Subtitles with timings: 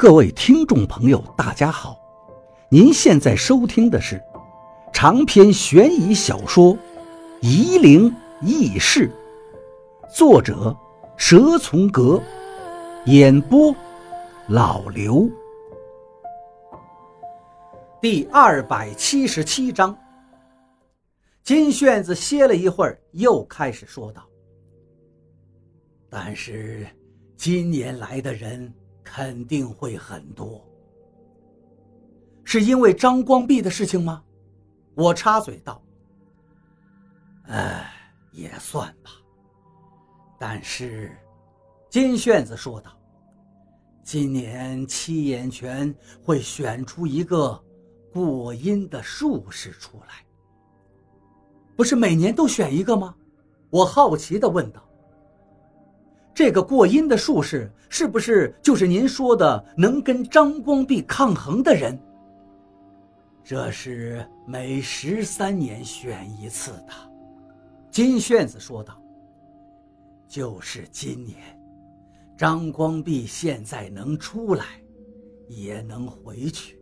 [0.00, 1.94] 各位听众朋友，大家好！
[2.70, 4.18] 您现在收听的是
[4.94, 6.74] 长篇悬疑小说
[7.42, 8.10] 《夷陵
[8.40, 9.12] 轶事》，
[10.16, 10.74] 作者
[11.18, 12.18] 蛇从阁，
[13.04, 13.76] 演播
[14.48, 15.28] 老刘。
[18.00, 19.94] 第二百七十七章，
[21.44, 24.22] 金炫子歇了一会儿，又开始说道
[26.08, 26.86] ：“但是
[27.36, 28.72] 今年来的人……”
[29.02, 30.64] 肯定会很多，
[32.44, 34.22] 是因为张光弼的事情吗？
[34.94, 35.82] 我插嘴道
[37.48, 37.92] ：“哎，
[38.32, 39.10] 也算吧。
[40.38, 41.16] 但是，
[41.88, 42.90] 金炫子说道，
[44.02, 47.62] 今年七眼泉会选出一个
[48.12, 50.26] 过阴的术士出来，
[51.76, 53.14] 不是每年都选一个吗？”
[53.70, 54.82] 我好奇地问道。
[56.34, 61.98] 这个过阴的术士是不是就是您说的能跟张光弼抗衡的人？
[63.42, 66.92] 这是每十三年选一次的，
[67.90, 68.96] 金炫子说道。
[70.28, 71.36] 就是今年，
[72.38, 74.64] 张光弼现在能出来，
[75.48, 76.78] 也能回去，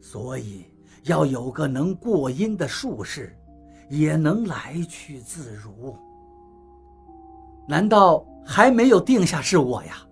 [0.00, 0.64] 所以
[1.04, 3.38] 要有个能过阴的术士，
[3.88, 5.96] 也能来去自如。
[7.66, 8.26] 难道？
[8.44, 10.04] 还没有定下是我呀，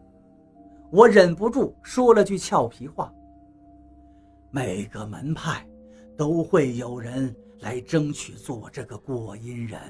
[0.89, 3.13] 我忍不住说了句俏皮话。
[4.53, 5.67] 每个门派
[6.17, 9.81] 都会有人来争取做这个过阴人，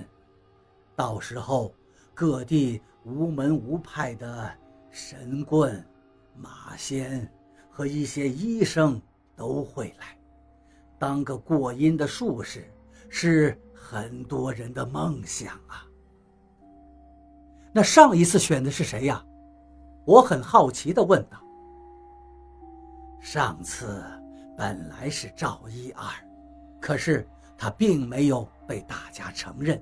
[0.96, 1.74] 到时候
[2.14, 4.50] 各地无门无派的
[4.90, 5.84] 神棍、
[6.34, 7.30] 马仙
[7.68, 8.98] 和一些医生
[9.36, 10.18] 都会来，
[10.98, 12.72] 当个过阴的术士
[13.10, 15.84] 是很多人的梦想啊。
[17.72, 19.24] 那上一次选的是谁呀？
[20.04, 21.40] 我很好奇地问道。
[23.20, 24.02] 上次
[24.56, 26.04] 本来是赵一二，
[26.80, 29.80] 可是他并没有被大家承认，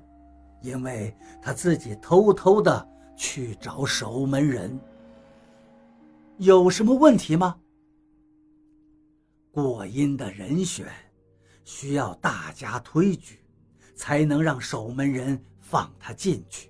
[0.61, 4.79] 因为他自己偷偷的去找守门人。
[6.37, 7.57] 有什么问题吗？
[9.51, 10.85] 过阴的人选
[11.63, 13.43] 需要大家推举，
[13.95, 16.68] 才能让守门人放他进去。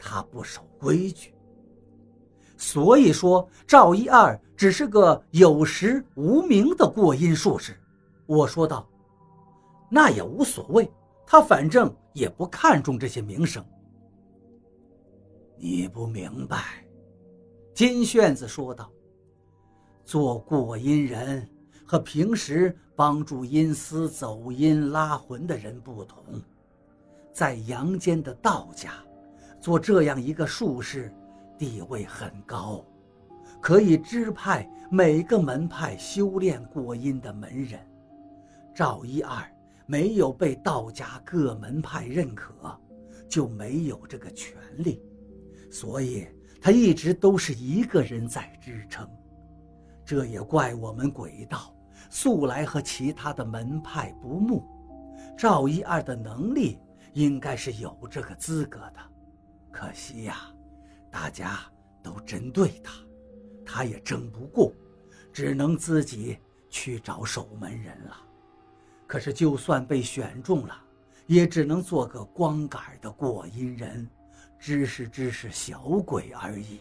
[0.00, 1.34] 他不守规矩，
[2.56, 7.78] 所以说赵一二只是个有实无名的过阴术士。
[8.26, 8.88] 我说道
[9.90, 10.90] ：“那也无所谓，
[11.26, 13.64] 他反正也不看重这些名声。”
[15.58, 16.84] 你不明白，
[17.74, 18.90] 金炫子说道
[20.04, 21.46] ：“做过阴人
[21.84, 26.24] 和平时帮助阴司走阴拉魂的人不同，
[27.32, 28.92] 在阳间的道家。”
[29.60, 31.12] 做这样一个术士，
[31.58, 32.82] 地位很高，
[33.60, 37.78] 可以支派每个门派修炼过阴的门人。
[38.74, 39.44] 赵一二
[39.84, 42.54] 没有被道家各门派认可，
[43.28, 45.02] 就没有这个权利，
[45.70, 46.26] 所以
[46.62, 49.06] 他一直都是一个人在支撑。
[50.06, 51.74] 这也怪我们鬼道
[52.08, 54.64] 素来和其他的门派不睦，
[55.36, 56.78] 赵一二的能力
[57.12, 59.00] 应该是有这个资格的。
[59.70, 60.36] 可惜呀，
[61.10, 61.60] 大家
[62.02, 62.92] 都针对他，
[63.64, 64.72] 他也争不过，
[65.32, 66.38] 只能自己
[66.68, 68.16] 去找守门人了。
[69.06, 70.74] 可是就算被选中了，
[71.26, 74.08] 也只能做个光杆的过阴人，
[74.58, 76.80] 知识知识小鬼而已。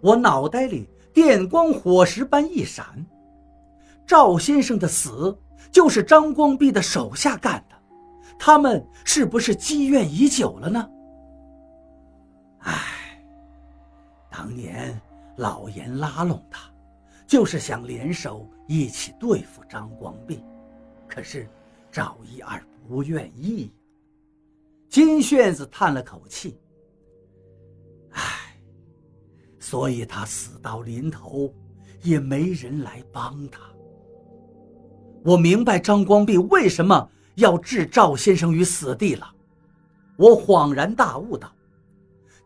[0.00, 3.06] 我脑袋里电光火石般一闪，
[4.06, 5.36] 赵先生的死
[5.70, 7.76] 就是张光弼的手下干的，
[8.38, 10.88] 他们是不是积怨已久了呢？
[15.36, 16.70] 老严拉拢他，
[17.26, 20.44] 就是想联手一起对付张光弼，
[21.08, 21.48] 可是
[21.90, 23.72] 赵一二不愿意。
[24.88, 26.60] 金炫子叹了口气
[28.12, 28.60] ：“唉，
[29.58, 31.54] 所以他死到临头，
[32.02, 33.60] 也没人来帮他。”
[35.24, 39.32] 我明白张光弼为什么要置赵先生于死地了，
[40.16, 41.50] 我恍然大悟道。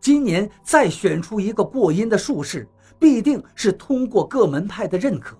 [0.06, 2.64] 今年再选出一个过阴的术士，
[2.96, 5.36] 必定是通过各门派的认可。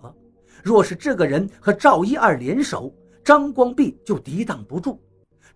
[0.61, 2.93] 若是这个人和赵一二联手，
[3.23, 5.01] 张光弼就抵挡不住。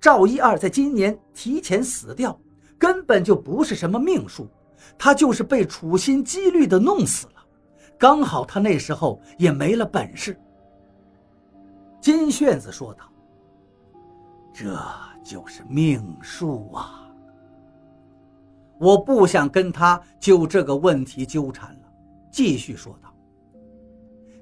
[0.00, 2.40] 赵一二在今年提前死掉，
[2.78, 4.48] 根本就不是什么命数，
[4.96, 7.44] 他就是被处心积虑的弄死了。
[7.98, 10.38] 刚好他那时候也没了本事。
[12.00, 13.10] 金炫子说道
[14.54, 14.80] ：“这
[15.24, 17.08] 就是命数啊。”
[18.80, 21.80] 我不想跟他就这个问题纠缠了，
[22.32, 23.14] 继续说道：“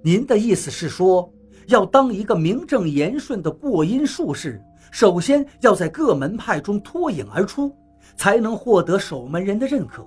[0.00, 1.28] 您的意思是说，
[1.66, 4.62] 要当一个名正言顺的过阴术士，
[4.92, 7.76] 首先要在各门派中脱颖而出，
[8.16, 10.06] 才能获得守门人的认可。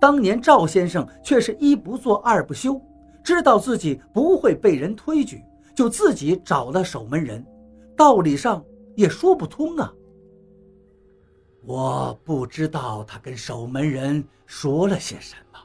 [0.00, 2.80] 当年赵先生却是一不做二不休，
[3.22, 5.44] 知道自己不会被人推举，
[5.74, 7.44] 就自己找了守门人，
[7.94, 8.64] 道理上
[8.96, 9.92] 也说不通啊。
[11.64, 15.58] 我不知道他跟守门人说了些什么，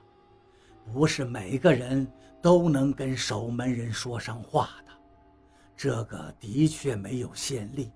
[0.94, 2.08] 不是每个人
[2.40, 4.92] 都能跟守门人说上话的，
[5.76, 7.92] 这个的确没有先例。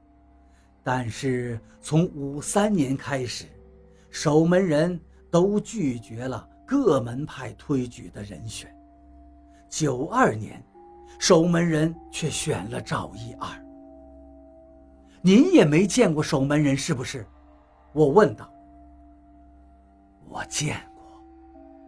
[0.83, 3.45] 但是从五三年开始，
[4.09, 4.99] 守门人
[5.29, 8.75] 都拒绝了各门派推举的人选。
[9.69, 10.61] 九二年，
[11.19, 13.47] 守门人却选了赵一二。
[15.21, 17.23] 您也没见过守门人是不是？
[17.93, 18.51] 我问道
[20.29, 21.03] ：“我见过。”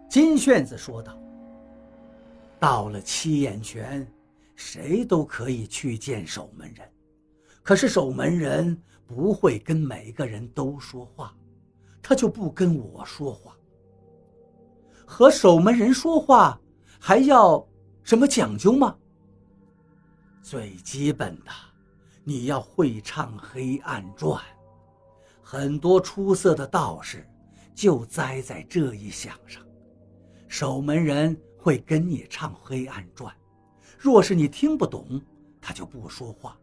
[0.09, 1.17] 金炫子说道
[2.59, 4.05] ：“到了七眼泉，
[4.55, 6.87] 谁都可以去见守门人，
[7.63, 11.35] 可是守门人不会跟每个人都说话，
[12.01, 13.55] 他就不跟我说话。
[15.05, 16.59] 和守门人说话
[16.99, 17.65] 还要
[18.03, 18.95] 什么讲究吗？
[20.41, 21.51] 最基本的，
[22.23, 24.37] 你要会唱《黑暗传》。”
[25.43, 27.27] 很多出色的道士
[27.75, 29.61] 就栽在这一项上，
[30.47, 33.31] 守门人会跟你唱《黑暗传》，
[33.99, 35.21] 若是你听不懂，
[35.61, 36.57] 他就不说话；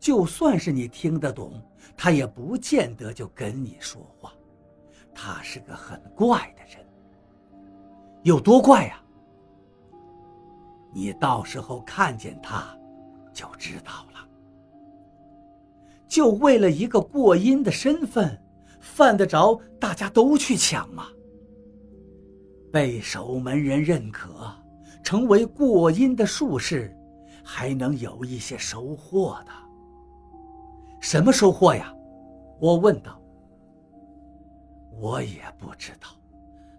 [0.00, 1.62] 就算是你听得懂，
[1.96, 4.32] 他也不见得就跟你说话。
[5.14, 6.86] 他是个很怪的人，
[8.24, 9.02] 有多怪呀？
[10.92, 12.76] 你到时候看见他，
[13.32, 14.07] 就知道。
[16.08, 18.40] 就为了一个过阴的身份，
[18.80, 21.08] 犯得着大家都去抢吗？
[22.72, 24.52] 被守门人认可，
[25.02, 26.94] 成为过阴的术士，
[27.44, 29.52] 还能有一些收获的。
[31.00, 31.94] 什么收获呀？
[32.60, 33.20] 我问道。
[35.00, 36.08] 我也不知道，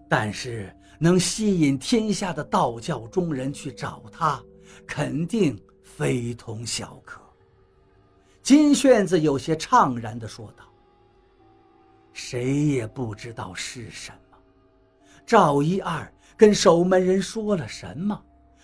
[0.10, 4.44] 但是能吸引天下的道教中人去找他，
[4.86, 7.22] 肯定非同小可。
[8.50, 10.64] 金炫子有些怅然地说道
[12.14, 14.38] ：“谁也不知道是什么。
[15.24, 18.20] 赵一二跟守门人说了什么，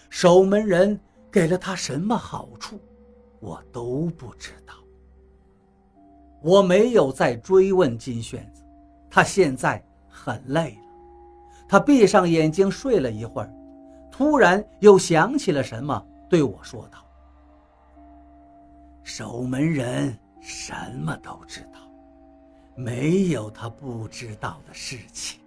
[0.10, 1.00] 守门人
[1.32, 2.82] 给了他什么好处，
[3.40, 4.74] 我都不知道。”
[6.42, 8.64] 我没有再追问金炫子，
[9.08, 10.88] 他现在很累了。
[11.70, 13.54] 他闭上眼睛睡了一会儿，
[14.10, 17.05] 突然又想起了什么，对我说道。
[19.06, 21.80] 守门人什么都知道，
[22.76, 25.40] 没有他不知道的事情。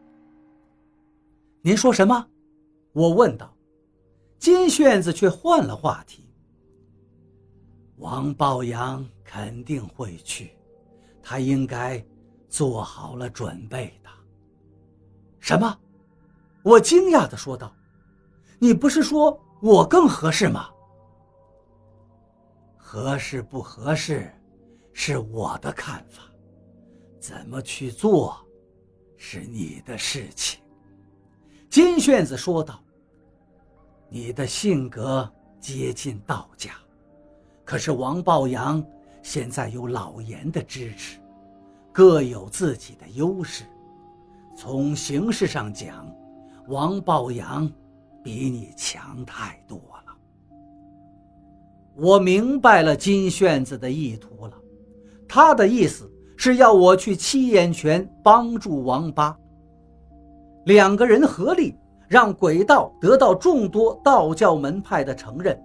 [1.60, 2.24] 您说什么？
[2.92, 3.52] 我问道。
[4.38, 6.24] 金炫子却换了话题。
[7.96, 10.52] 王抱阳肯定会去，
[11.20, 12.02] 他应该
[12.48, 14.08] 做好了准备的。
[15.40, 15.76] 什么？
[16.62, 17.74] 我惊讶的说道。
[18.60, 20.70] 你不是说我更合适吗？
[22.90, 24.32] 合适不合适，
[24.94, 26.22] 是我的看法；
[27.20, 28.42] 怎么去做，
[29.18, 30.58] 是你的事情。”
[31.68, 32.82] 金炫子说道。
[34.08, 35.30] “你的性格
[35.60, 36.72] 接近道家，
[37.62, 38.82] 可是王抱阳
[39.22, 41.20] 现在有老严的支持，
[41.92, 43.64] 各有自己的优势。
[44.56, 46.10] 从形势上讲，
[46.68, 47.70] 王抱阳
[48.24, 49.78] 比你强太多。”
[52.00, 54.52] 我明白了金炫子的意图了，
[55.26, 59.36] 他的意思是要我去七眼泉帮助王八。
[60.66, 61.74] 两个人合力，
[62.06, 65.60] 让鬼道得到众多道教门派的承认。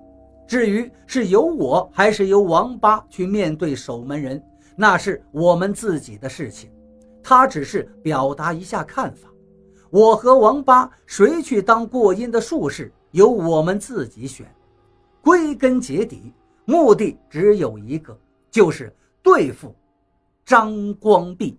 [0.48, 4.44] 至于是由我还是由王八去面对守门人，
[4.76, 6.72] 那是我们自己的事情。
[7.22, 9.30] 他只是表达一下看法。
[9.92, 14.48] 我和王八谁去当过阴的术士，由我们自己选。
[15.24, 16.34] 归根结底，
[16.66, 18.20] 目的只有一个，
[18.52, 19.74] 就是对付
[20.44, 21.58] 张光弼。